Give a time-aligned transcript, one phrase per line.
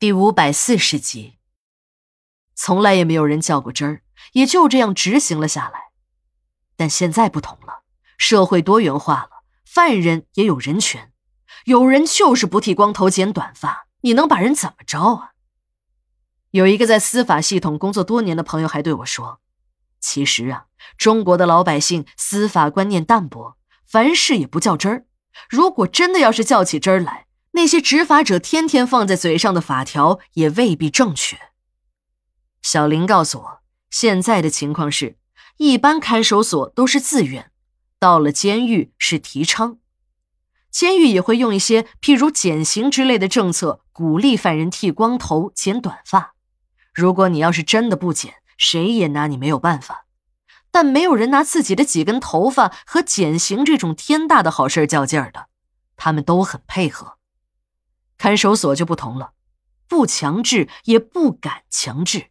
[0.00, 1.38] 第五百四十集，
[2.54, 5.90] 从来也没有人较过真儿，也就这样执行了下来。
[6.76, 7.82] 但现在不同了，
[8.16, 11.12] 社会多元化了，犯人也有人权。
[11.64, 15.32] 有人就是不剃光头、剪短发，你能把人怎么着啊？
[16.52, 19.40] 有一个在司法系统工作多年的朋友还对我说
[19.98, 25.06] ：“其实啊，中国的老百姓司法观念淡薄，凡事也不较真儿。
[25.50, 27.26] 如果真的要是较起真儿来，”
[27.58, 31.36] 那些执法者天天放在嘴上的法条也未必正确。
[32.62, 33.58] 小林告诉我，
[33.90, 35.16] 现在的情况是，
[35.56, 37.50] 一般看守所都是自愿，
[37.98, 39.78] 到了监狱是提倡。
[40.70, 46.34] 监狱也会用一些譬如减刑之类的政策，鼓励犯人剃光头、剪短发。
[46.94, 50.06] 如果你要是真的不剪，谁也拿你没有办法。
[50.70, 55.48] 但没有人拿自己的几根头发和减刑这种天大的好事较劲儿的，
[55.96, 57.17] 他们都很配合。
[58.18, 59.32] 看守所就不同了，
[59.86, 62.26] 不强制也不敢强制。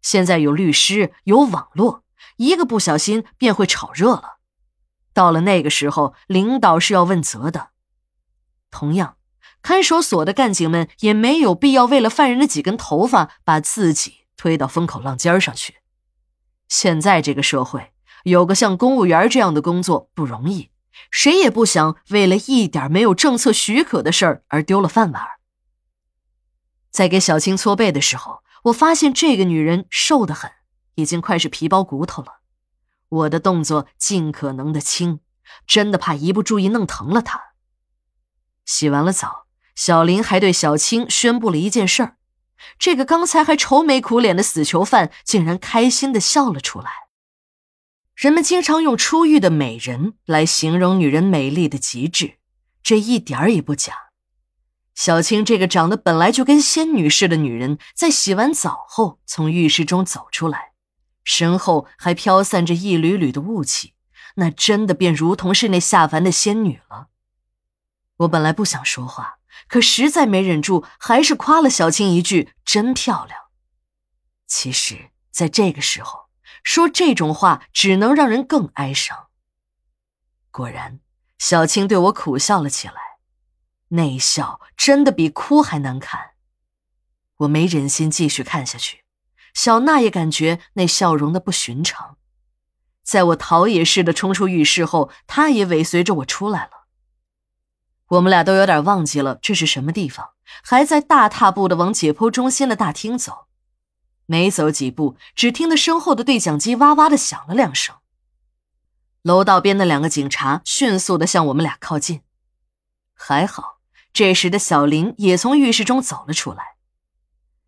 [0.00, 2.04] 现在有律师，有网络，
[2.36, 4.38] 一个不小心便会炒热了。
[5.12, 7.70] 到了那个时候，领导是要问责的。
[8.70, 9.16] 同样，
[9.60, 15.74] 看守所的干警们也没有必要为了犯人的几根头发，把自己推到风口浪尖上去。
[16.68, 17.92] 现在这个社会，
[18.22, 20.70] 有个像公务员这样的工作不容易。
[21.10, 25.22] 谁也不想为了一点没有政策许可的事儿而丢了饭碗。
[26.90, 30.50] 在给小青搓背的时候，我发现这个女人瘦得很，
[30.96, 32.40] 已经快是皮包骨头了。
[33.08, 35.20] 我的动作尽可能的轻，
[35.66, 37.40] 真的怕一不注意弄疼了她。
[38.64, 42.16] 洗完了澡，小林还对小青宣布了一件事儿：
[42.78, 46.90] 这个刚才还愁眉苦脸的死囚犯，竟然开心的笑了出来。
[48.20, 52.36] 人们经常用出狱的美人来形容女人美丽的极致，
[52.82, 54.10] 这一点儿也不假。
[54.94, 60.72] 小青这个长得本来就跟仙女似的女人，在洗完澡后从浴室中走出来，
[61.24, 63.94] 身后还飘散着一缕缕的雾气，
[64.34, 67.06] 那真的便如同是那下凡的仙女了。
[68.18, 73.44] 我本来不想说话，可实在没忍住，还是夸了小青一句：“真漂亮。”
[74.46, 76.19] 其实，在这个时候。
[76.62, 79.28] 说这种话只能让人更哀伤。
[80.50, 81.00] 果然，
[81.38, 82.94] 小青对我苦笑了起来，
[83.88, 86.30] 那一笑真的比哭还难看。
[87.38, 89.04] 我没忍心继续看下去，
[89.54, 92.18] 小娜也感觉那笑容的不寻常。
[93.02, 96.86] 在我逃也似的冲出浴室后，她也尾随着我出来了。
[98.08, 100.30] 我们俩都有点忘记了这是什么地方，
[100.62, 103.46] 还在大踏步的往解剖中心的大厅走。
[104.30, 107.96] 没走几步，只听得身后的对讲机哇哇的响了两声。
[109.22, 112.22] 楼道边的两个警察迅速的向我们俩靠近。
[113.12, 113.80] 还好，
[114.12, 116.76] 这时的小林也从浴室中走了出来。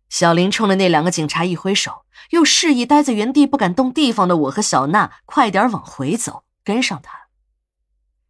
[0.07, 7.27] 小林冲着那两个警察一挥手，又示意待在原地不敢动地方的我和小娜快点往回走，跟上他。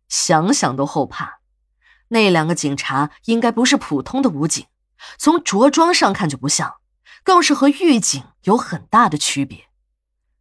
[0.10, 1.42] 想想都后怕，
[2.08, 4.66] 那两个警察应该不是普通的武警，
[5.20, 6.78] 从着装上看就不像。
[7.24, 9.68] 更是和狱警有很大的区别，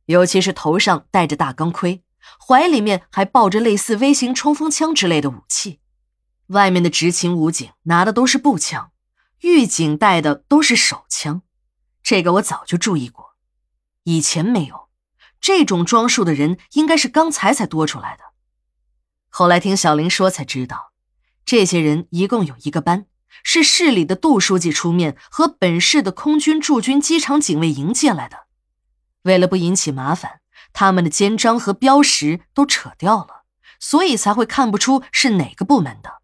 [0.06, 2.02] 尤其是头上戴着大钢盔，
[2.46, 5.80] 怀里面还抱着类似微型冲锋枪之类的武器。
[6.48, 8.92] 外面的执勤武警拿的都是步枪，
[9.40, 11.42] 狱警带的都是手枪。
[12.02, 13.36] 这个我早就注意过，
[14.02, 14.88] 以前没有。
[15.40, 18.24] 这种装束的人应该是刚才才多出来的。
[19.28, 20.92] 后来听小林说才知道，
[21.44, 23.06] 这些人一共有一个班。
[23.42, 28.46] 是市里的杜书记出面和本市的空军驻军机场警卫营借来的，
[29.22, 30.40] 为了不引起麻烦，
[30.72, 33.44] 他们的肩章和标识都扯掉了，
[33.78, 36.22] 所以才会看不出是哪个部门的。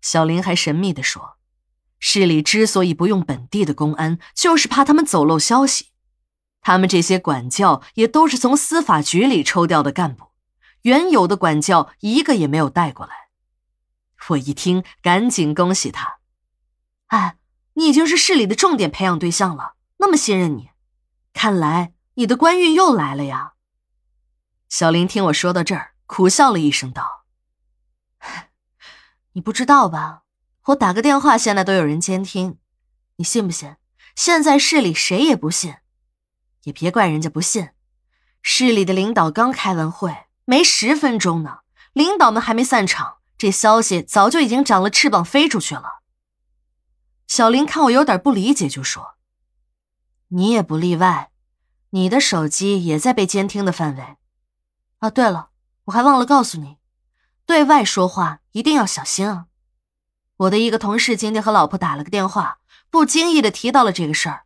[0.00, 1.36] 小林还神秘地说，
[1.98, 5.88] 市里之所以不用本地的公安，就是怕他们走漏消息。
[6.60, 10.32] 他们这些管教也都是从司法局里抽调的干部，
[10.82, 13.25] 原有的管教一个也没有带过来。
[14.28, 16.18] 我一听，赶紧恭喜他。
[17.06, 17.36] 哎，
[17.74, 20.70] 你已经是市里的重点培养对象了，那么信任你，
[21.32, 23.52] 看来你的官运又来了呀。
[24.68, 27.24] 小林听我说到这儿，苦笑了一声，道
[29.34, 30.22] ：“你不知道吧？
[30.64, 32.58] 我打个电话，现在都有人监听，
[33.16, 33.76] 你信不信？
[34.16, 35.76] 现在市里谁也不信，
[36.64, 37.70] 也别怪人家不信。
[38.42, 41.60] 市里的领导刚开完会，没十分钟呢，
[41.92, 46.00] 领导们还没散场。”这消息早就已经长了翅膀飞出去了。
[47.26, 49.16] 小林看我有点不理解，就说
[50.28, 51.30] ：“你也不例外，
[51.90, 54.16] 你的手机也在被监听的范围。
[54.98, 55.50] 啊，对了，
[55.86, 56.78] 我还忘了告诉你，
[57.44, 59.46] 对外说话一定要小心啊。
[60.36, 62.58] 我的一个同事今天和老婆打了个电话，
[62.90, 64.44] 不经意的提到了这个事儿。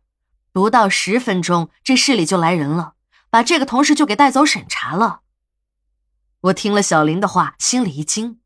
[0.51, 2.95] 不到十分钟，这市里就来人了，
[3.29, 5.21] 把这个同事就给带走审查了。
[6.41, 8.41] 我听了小林的话，心里一惊，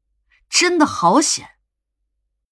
[0.49, 1.54] 真的好险！